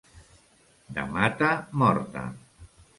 [0.97, 1.53] De mata
[1.85, 2.29] morta.